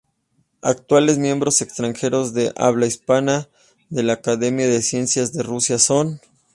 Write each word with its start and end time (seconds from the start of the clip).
Actuales 0.63 1.19
miembros 1.19 1.61
extranjeros 1.61 2.33
de 2.33 2.53
habla 2.57 2.87
hispana 2.87 3.49
de 3.91 4.01
la 4.01 4.13
Academia 4.13 4.67
de 4.67 4.81
Ciencias 4.81 5.31
de 5.31 5.43
Rusia 5.43 5.77
son 5.77 6.19